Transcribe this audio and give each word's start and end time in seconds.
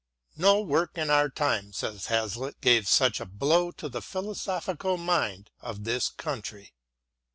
"No 0.35 0.59
work 0.61 0.97
in 0.97 1.11
our 1.11 1.29
time," 1.29 1.73
said 1.73 2.01
Hazlitt," 2.07 2.59
gave 2.61 2.87
such 2.87 3.19
a 3.19 3.25
blow 3.27 3.69
to 3.73 3.87
the 3.87 4.01
philosophical 4.01 4.97
mind 4.97 5.51
of 5.61 5.83
this 5.83 6.09
country." 6.09 6.73